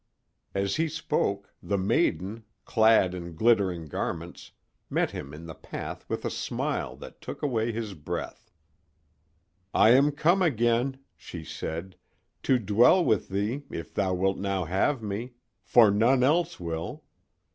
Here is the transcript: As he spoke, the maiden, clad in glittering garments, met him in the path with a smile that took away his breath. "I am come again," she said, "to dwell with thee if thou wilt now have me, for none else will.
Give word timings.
As 0.55 0.77
he 0.77 0.87
spoke, 0.89 1.53
the 1.61 1.77
maiden, 1.77 2.43
clad 2.65 3.13
in 3.13 3.35
glittering 3.35 3.85
garments, 3.85 4.51
met 4.89 5.11
him 5.11 5.31
in 5.31 5.45
the 5.45 5.53
path 5.53 6.09
with 6.09 6.25
a 6.25 6.31
smile 6.31 6.95
that 6.95 7.21
took 7.21 7.43
away 7.43 7.71
his 7.71 7.93
breath. 7.93 8.49
"I 9.75 9.91
am 9.91 10.11
come 10.11 10.41
again," 10.41 10.97
she 11.15 11.43
said, 11.43 11.97
"to 12.41 12.57
dwell 12.57 13.05
with 13.05 13.29
thee 13.29 13.61
if 13.69 13.93
thou 13.93 14.15
wilt 14.15 14.39
now 14.39 14.65
have 14.65 15.03
me, 15.03 15.33
for 15.61 15.91
none 15.91 16.23
else 16.23 16.59
will. 16.59 17.03